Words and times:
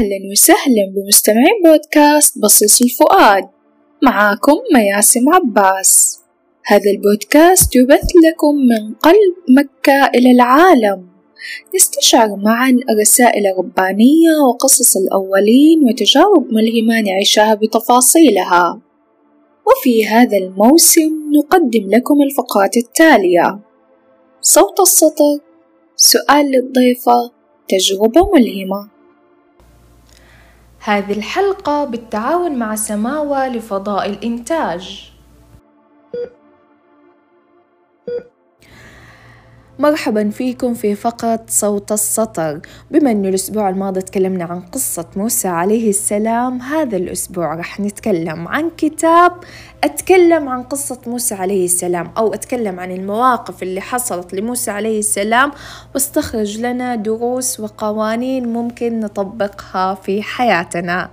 أهلا 0.00 0.30
وسهلا 0.32 0.92
بمستمعين 0.94 1.62
بودكاست 1.64 2.38
بصيص 2.38 2.82
الفؤاد. 2.82 3.48
معاكم 4.02 4.52
مياسم 4.74 5.34
عباس. 5.34 6.20
هذا 6.66 6.90
البودكاست 6.90 7.76
يبث 7.76 8.08
لكم 8.26 8.54
من 8.54 8.94
قلب 8.94 9.34
مكة 9.48 10.10
إلى 10.14 10.30
العالم. 10.30 11.06
نستشعر 11.74 12.36
معا 12.36 12.76
الرسائل 12.90 13.46
الربانية 13.46 14.30
وقصص 14.48 14.96
الأولين 14.96 15.84
وتجارب 15.84 16.46
ملهمة 16.52 17.00
نعيشها 17.00 17.54
بتفاصيلها. 17.54 18.80
وفي 19.66 20.06
هذا 20.06 20.36
الموسم 20.36 21.32
نقدم 21.36 21.90
لكم 21.90 22.22
الفقرات 22.22 22.76
التالية. 22.76 23.58
صوت 24.40 24.80
السطر 24.80 25.38
سؤال 25.96 26.46
للضيفة 26.50 27.32
تجربة 27.68 28.30
ملهمة. 28.34 28.99
هذه 30.82 31.12
الحلقة 31.12 31.84
بالتعاون 31.84 32.58
مع 32.58 32.74
سماوة 32.74 33.48
لفضاء 33.48 34.10
الإنتاج. 34.10 35.09
مرحبا 39.80 40.30
فيكم 40.30 40.74
في 40.74 40.94
فقرة 40.94 41.40
صوت 41.48 41.92
السطر. 41.92 42.60
بما 42.90 43.10
أنه 43.10 43.28
الأسبوع 43.28 43.68
الماضي 43.68 44.00
تكلمنا 44.00 44.44
عن 44.44 44.60
قصة 44.60 45.06
موسى 45.16 45.48
عليه 45.48 45.90
السلام 45.90 46.60
هذا 46.62 46.96
الأسبوع 46.96 47.54
رح 47.54 47.80
نتكلم 47.80 48.48
عن 48.48 48.70
كتاب 48.76 49.32
أتكلم 49.84 50.48
عن 50.48 50.62
قصة 50.62 50.98
موسى 51.06 51.34
عليه 51.34 51.64
السلام 51.64 52.10
أو 52.18 52.34
أتكلم 52.34 52.80
عن 52.80 52.92
المواقف 52.92 53.62
اللي 53.62 53.80
حصلت 53.80 54.34
لموسى 54.34 54.70
عليه 54.70 54.98
السلام. 54.98 55.52
واستخرج 55.94 56.58
لنا 56.58 56.94
دروس 56.94 57.60
وقوانين 57.60 58.48
ممكن 58.52 59.00
نطبقها 59.00 59.94
في 59.94 60.22
حياتنا. 60.22 61.10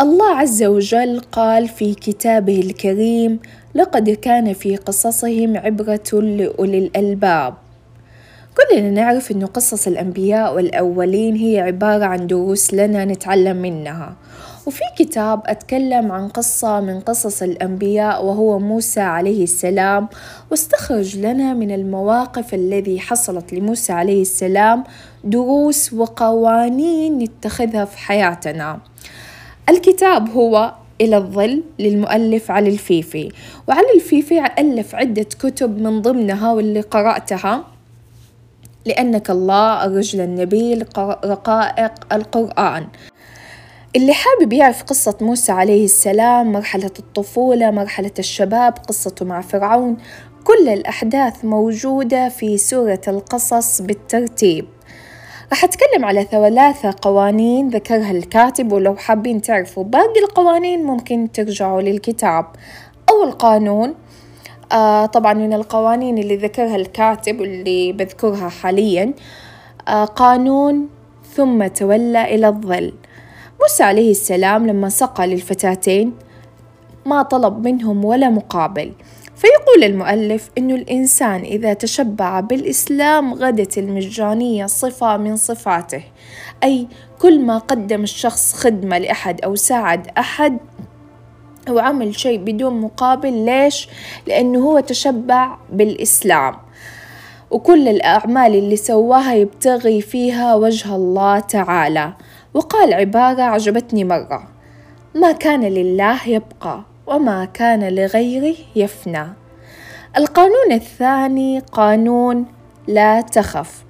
الله 0.00 0.36
عز 0.36 0.62
وجل 0.62 1.20
قال 1.32 1.68
في 1.68 1.94
كتابه 1.94 2.60
الكريم 2.60 3.40
لقد 3.74 4.10
كان 4.10 4.52
في 4.52 4.76
قصصهم 4.76 5.56
عبرة 5.56 6.12
لأولي 6.12 6.78
الألباب. 6.78 7.54
كلنا 8.56 8.90
نعرف 8.90 9.30
أن 9.30 9.46
قصص 9.46 9.86
الأنبياء 9.86 10.54
والأولين 10.54 11.36
هي 11.36 11.60
عبارة 11.60 12.04
عن 12.04 12.26
دروس 12.26 12.74
لنا 12.74 13.04
نتعلم 13.04 13.56
منها. 13.56 14.16
وفي 14.66 14.82
كتاب 14.98 15.42
أتكلم 15.46 16.12
عن 16.12 16.28
قصة 16.28 16.80
من 16.80 17.00
قصص 17.00 17.42
الأنبياء 17.42 18.24
وهو 18.24 18.58
موسى 18.58 19.00
عليه 19.00 19.42
السلام 19.44 20.08
واستخرج 20.50 21.18
لنا 21.18 21.54
من 21.54 21.70
المواقف 21.70 22.54
الذي 22.54 23.00
حصلت 23.00 23.52
لموسى 23.52 23.92
عليه 23.92 24.22
السلام 24.22 24.84
دروس 25.24 25.92
وقوانين 25.92 27.18
نتخذها 27.18 27.84
في 27.84 27.98
حياتنا. 27.98 28.78
الكتاب 29.68 30.28
هو 30.30 30.74
إلى 31.00 31.16
الظل 31.16 31.62
للمؤلف 31.78 32.50
علي 32.50 32.68
الفيفي. 32.68 33.32
وعلي 33.68 33.94
الفيفي 33.94 34.44
ألف 34.58 34.94
عدة 34.94 35.22
كتب 35.22 35.78
من 35.78 36.02
ضمنها 36.02 36.52
واللي 36.52 36.80
قرأتها. 36.80 37.64
لأنك 38.86 39.30
الله 39.30 39.84
الرجل 39.84 40.20
النبيل 40.20 40.86
رقائق 41.24 41.92
القرآن. 42.12 42.86
اللي 43.96 44.12
حابب 44.12 44.52
يعرف 44.52 44.82
قصة 44.82 45.18
موسى 45.20 45.52
عليه 45.52 45.84
السلام 45.84 46.52
مرحلة 46.52 46.90
الطفولة 46.98 47.70
مرحلة 47.70 48.10
الشباب 48.18 48.74
قصته 48.88 49.24
مع 49.24 49.40
فرعون 49.40 49.96
كل 50.44 50.68
الأحداث 50.68 51.44
موجودة 51.44 52.28
في 52.28 52.58
سورة 52.58 53.00
القصص 53.08 53.82
بالترتيب. 53.82 54.64
راح 55.50 55.64
أتكلم 55.64 56.04
على 56.04 56.24
ثلاثة 56.24 56.94
قوانين 57.02 57.68
ذكرها 57.68 58.10
الكاتب 58.10 58.72
ولو 58.72 58.96
حابين 58.96 59.42
تعرفوا 59.42 59.84
باقي 59.84 60.20
القوانين 60.24 60.84
ممكن 60.84 61.28
ترجعوا 61.32 61.82
للكتاب. 61.82 62.46
أول 63.10 63.30
قانون 63.32 63.94
آه 64.72 65.06
طبعا 65.06 65.34
من 65.34 65.52
القوانين 65.52 66.18
اللي 66.18 66.36
ذكرها 66.36 66.76
الكاتب 66.76 67.40
واللي 67.40 67.92
بذكرها 67.92 68.48
حاليا 68.48 69.12
آه 69.88 70.04
قانون 70.04 70.88
ثم 71.34 71.66
تولى 71.66 72.34
إلى 72.34 72.48
الظل. 72.48 72.92
موسى 73.62 73.82
عليه 73.82 74.10
السلام 74.10 74.66
لما 74.66 74.88
سقى 74.88 75.26
للفتاتين 75.26 76.12
ما 77.06 77.22
طلب 77.22 77.68
منهم 77.68 78.04
ولا 78.04 78.30
مقابل. 78.30 78.92
فيقول 79.70 79.84
المؤلف 79.84 80.50
أن 80.58 80.70
الإنسان 80.70 81.40
إذا 81.40 81.72
تشبع 81.72 82.40
بالإسلام 82.40 83.34
غدت 83.34 83.78
المجانية 83.78 84.66
صفة 84.66 85.16
من 85.16 85.36
صفاته 85.36 86.02
أي 86.64 86.88
كل 87.18 87.40
ما 87.40 87.58
قدم 87.58 88.02
الشخص 88.02 88.54
خدمة 88.54 88.98
لأحد 88.98 89.40
أو 89.40 89.54
ساعد 89.54 90.08
أحد 90.18 90.58
أو 91.68 91.78
عمل 91.78 92.14
شيء 92.18 92.38
بدون 92.38 92.80
مقابل 92.80 93.32
ليش؟ 93.44 93.88
لأنه 94.26 94.58
هو 94.58 94.80
تشبع 94.80 95.56
بالإسلام. 95.72 96.54
وكل 97.50 97.88
الأعمال 97.88 98.54
اللي 98.54 98.76
سواها 98.76 99.34
يبتغي 99.34 100.00
فيها 100.00 100.54
وجه 100.54 100.96
الله 100.96 101.38
تعالى. 101.38 102.12
وقال 102.54 102.94
عبارة 102.94 103.42
عجبتني 103.42 104.04
مرة 104.04 104.48
ما 105.14 105.32
كان 105.32 105.60
لله 105.60 106.28
يبقى 106.28 106.82
وما 107.06 107.44
كان 107.44 107.88
لغيره 107.94 108.56
يفنى. 108.76 109.39
القانون 110.16 110.72
الثاني 110.72 111.58
قانون 111.58 112.46
لا 112.86 113.20
تخف. 113.20 113.84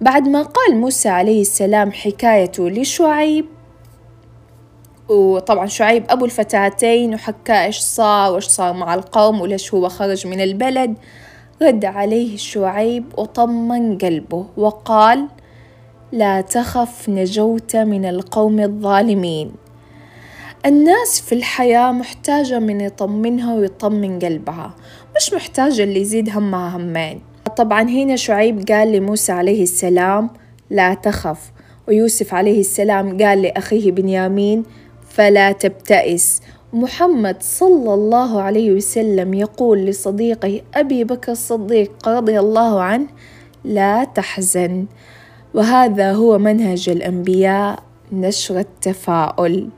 بعد 0.00 0.28
ما 0.28 0.42
قال 0.42 0.76
موسى 0.76 1.08
عليه 1.08 1.40
السلام 1.40 1.92
حكايته 1.92 2.70
لشعيب 2.70 3.46
وطبعا 5.08 5.66
شعيب 5.66 6.04
أبو 6.10 6.24
الفتاتين 6.24 7.14
وحكى 7.14 7.64
إيش 7.64 7.78
صار 7.78 8.32
وإيش 8.32 8.44
صار 8.44 8.72
مع 8.72 8.94
القوم 8.94 9.40
وليش 9.40 9.74
هو 9.74 9.88
خرج 9.88 10.26
من 10.26 10.40
البلد 10.40 10.94
رد 11.62 11.84
عليه 11.84 12.36
شعيب 12.36 13.04
وطمن 13.18 13.98
قلبه 13.98 14.46
وقال 14.56 15.28
لا 16.12 16.40
تخف 16.40 17.08
نجوت 17.08 17.76
من 17.76 18.04
القوم 18.04 18.60
الظالمين. 18.60 19.52
الناس 20.66 21.20
في 21.20 21.34
الحياة 21.34 21.92
محتاجة 21.92 22.58
من 22.58 22.80
يطمنها 22.80 23.54
ويطمن 23.54 24.18
قلبها. 24.18 24.74
مش 25.16 25.32
محتاجة 25.32 25.82
اللي 25.82 26.00
يزيد 26.00 26.30
همها 26.36 26.76
همين. 26.76 27.20
طبعا 27.56 27.82
هنا 27.82 28.16
شعيب 28.16 28.68
قال 28.68 28.92
لموسى 28.92 29.32
عليه 29.32 29.62
السلام 29.62 30.30
لا 30.70 30.94
تخف. 30.94 31.52
ويوسف 31.88 32.34
عليه 32.34 32.60
السلام 32.60 33.22
قال 33.22 33.42
لأخيه 33.42 33.92
بنيامين 33.92 34.62
فلا 35.08 35.52
تبتئس. 35.52 36.40
محمد 36.72 37.36
صلى 37.40 37.94
الله 37.94 38.42
عليه 38.42 38.72
وسلم 38.72 39.34
يقول 39.34 39.78
لصديقه 39.78 40.60
أبي 40.74 41.04
بكر 41.04 41.32
الصديق 41.32 42.08
رضي 42.08 42.38
الله 42.40 42.82
عنه 42.82 43.06
لا 43.64 44.04
تحزن. 44.04 44.86
وهذا 45.54 46.12
هو 46.12 46.38
منهج 46.38 46.88
الأنبياء 46.88 47.78
نشر 48.12 48.58
التفاؤل. 48.58 49.68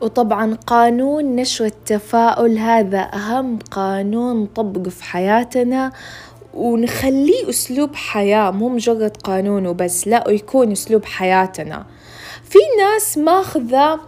وطبعا 0.00 0.54
قانون 0.66 1.36
نشر 1.36 1.64
التفاؤل 1.64 2.58
هذا 2.58 3.10
أهم 3.14 3.58
قانون 3.70 4.42
نطبقه 4.42 4.90
في 4.90 5.04
حياتنا 5.04 5.92
ونخليه 6.54 7.50
أسلوب 7.50 7.94
حياة 7.94 8.50
مو 8.50 8.68
مجرد 8.68 9.16
قانون 9.16 9.66
وبس 9.66 10.08
لا 10.08 10.28
ويكون 10.28 10.72
أسلوب 10.72 11.04
حياتنا. 11.04 11.86
في 12.44 12.58
ناس 12.78 13.18
ماخذة 13.18 14.00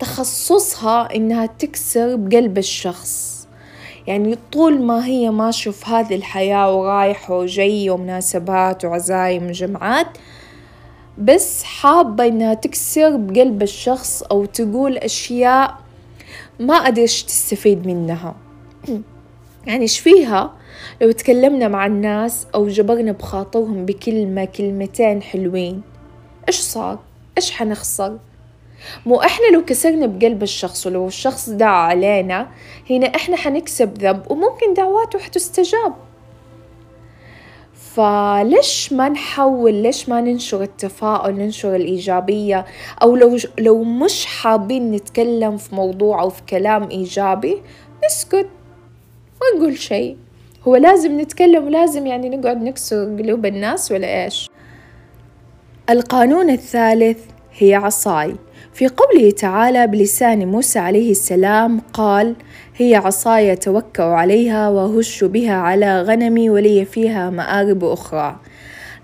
تخصصها 0.00 1.14
إنها 1.14 1.46
تكسر 1.46 2.16
بقلب 2.16 2.58
الشخص. 2.58 3.38
يعني 4.06 4.38
طول 4.52 4.82
ما 4.82 5.06
هي 5.06 5.30
ماشية 5.30 5.70
في 5.70 5.86
هذه 5.86 6.14
الحياة 6.14 6.74
ورايحة 6.74 7.38
وجاية 7.38 7.90
ومناسبات 7.90 8.84
وعزايم 8.84 9.46
وجمعات 9.46 10.06
بس 11.18 11.62
حابة 11.62 12.26
إنها 12.26 12.54
تكسر 12.54 13.16
بقلب 13.16 13.62
الشخص 13.62 14.22
أو 14.22 14.44
تقول 14.44 14.96
أشياء 14.98 15.78
ما 16.60 16.74
إيش 16.74 17.22
تستفيد 17.22 17.86
منها 17.86 18.34
يعني 19.66 19.82
إيش 19.82 19.98
فيها 19.98 20.54
لو 21.00 21.10
تكلمنا 21.10 21.68
مع 21.68 21.86
الناس 21.86 22.46
أو 22.54 22.68
جبرنا 22.68 23.12
بخاطرهم 23.12 23.86
بكلمة 23.86 24.44
كلمتين 24.44 25.22
حلوين 25.22 25.82
إيش 26.48 26.60
صار؟ 26.60 26.98
إيش 27.38 27.50
حنخسر؟ 27.50 28.18
مو 29.06 29.22
إحنا 29.22 29.46
لو 29.52 29.64
كسرنا 29.64 30.06
بقلب 30.06 30.42
الشخص 30.42 30.86
ولو 30.86 31.06
الشخص 31.06 31.50
دعا 31.50 31.78
علينا 31.78 32.48
هنا 32.90 33.06
إحنا 33.06 33.36
حنكسب 33.36 33.98
ذنب 33.98 34.30
وممكن 34.30 34.74
دعواته 34.74 35.18
حتستجاب 35.18 35.94
فليش 37.98 38.92
ما 38.92 39.08
نحول 39.08 39.74
ليش 39.74 40.08
ما 40.08 40.20
ننشر 40.20 40.62
التفاؤل 40.62 41.34
ننشر 41.34 41.76
الإيجابية؟ 41.76 42.64
أو 43.02 43.16
لو 43.16 43.36
لو 43.58 43.84
مش 43.84 44.26
حابين 44.26 44.90
نتكلم 44.92 45.56
في 45.56 45.74
موضوع 45.74 46.20
أو 46.20 46.30
في 46.30 46.42
كلام 46.48 46.88
إيجابي 46.90 47.62
نسكت. 48.06 48.48
ما 49.40 49.58
نقول 49.58 49.78
شيء. 49.78 50.16
هو 50.68 50.76
لازم 50.76 51.20
نتكلم 51.20 51.66
ولازم 51.66 52.06
يعني 52.06 52.28
نقعد 52.28 52.62
نكسر 52.62 53.04
قلوب 53.04 53.46
الناس 53.46 53.92
ولا 53.92 54.24
إيش؟ 54.24 54.50
القانون 55.90 56.50
الثالث 56.50 57.18
هي 57.58 57.74
عصاي. 57.74 58.34
في 58.78 58.88
قوله 58.88 59.30
تعالى 59.30 59.86
بلسان 59.86 60.48
موسى 60.48 60.78
عليه 60.78 61.10
السلام 61.10 61.80
قال 61.92 62.36
هي 62.76 62.94
عصاي 62.96 63.56
توكأ 63.56 64.04
عليها 64.04 64.68
وهش 64.68 65.24
بها 65.24 65.54
على 65.54 66.02
غنمي 66.02 66.50
ولي 66.50 66.84
فيها 66.84 67.30
مآرب 67.30 67.84
أخرى. 67.84 68.36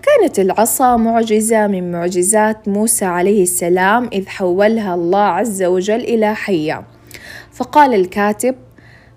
كانت 0.03 0.39
العصا 0.39 0.97
معجزة 0.97 1.67
من 1.67 1.93
معجزات 1.93 2.69
موسى 2.69 3.05
عليه 3.05 3.43
السلام 3.43 4.11
إذ 4.13 4.27
حولها 4.29 4.95
الله 4.95 5.19
عز 5.19 5.63
وجل 5.63 6.01
إلى 6.01 6.35
حية. 6.35 6.85
فقال 7.53 7.95
الكاتب 7.95 8.55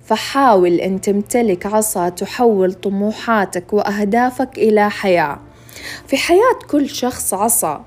فحاول 0.06 0.74
أن 0.74 1.01
تمتلك 1.01 1.65
عصا 1.65 2.09
تحول 2.09 2.74
طموحاتك 2.74 3.74
وأهدافك 3.74 4.57
إلى 4.57 4.89
حياة. 4.89 5.39
في 6.07 6.18
حياة 6.18 6.59
كل 6.69 6.89
شخص 6.89 7.33
عصا. 7.33 7.86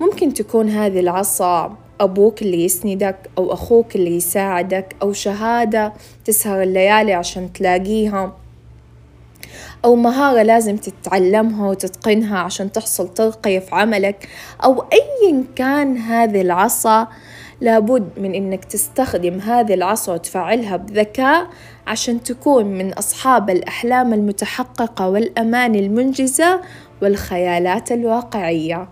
ممكن 0.00 0.34
تكون 0.34 0.68
هذه 0.68 1.00
العصا 1.00 1.76
أبوك 2.00 2.42
اللي 2.42 2.64
يسندك 2.64 3.16
أو 3.38 3.52
أخوك 3.52 3.96
اللي 3.96 4.16
يساعدك 4.16 4.96
أو 5.02 5.12
شهادة 5.12 5.92
تسهر 6.24 6.62
الليالي 6.62 7.12
عشان 7.12 7.52
تلاقيها. 7.52 8.36
أو 9.84 9.96
مهارة 9.96 10.42
لازم 10.42 10.76
تتعلمها 10.76 11.68
وتتقنها 11.68 12.38
عشان 12.38 12.72
تحصل 12.72 13.14
ترقية 13.14 13.58
في 13.58 13.74
عملك. 13.74 14.28
أو 14.64 14.84
أيا 14.92 15.44
كان 15.56 15.96
هذه 15.96 16.40
العصا 16.40 17.08
لابد 17.60 18.08
من 18.16 18.34
إنك 18.34 18.64
تستخدم 18.64 19.38
هذه 19.38 19.74
العصا 19.74 20.14
وتفعلها 20.14 20.76
بذكاء 20.76 21.46
عشان 21.86 22.22
تكون 22.22 22.64
من 22.66 22.92
أصحاب 22.92 23.50
الأحلام 23.50 24.14
المتحققة 24.14 25.08
والأمان 25.08 25.74
المنجزة 25.74 26.60
والخيالات 27.02 27.92
الواقعية. 27.92 28.88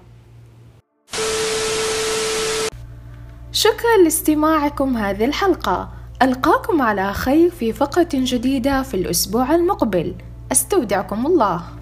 شكرا 3.59 4.03
لاستماعكم 4.05 4.97
هذه 4.97 5.25
الحلقة. 5.25 5.89
ألقاكم 6.23 6.83
على 6.83 7.13
خير 7.13 7.51
في 7.51 7.73
فقرة 7.73 8.09
جديدة 8.15 8.83
في 8.83 8.95
الأسبوع 8.95 9.55
المقبل. 9.55 10.15
أستودعكم 10.53 11.27
الله. 11.27 11.78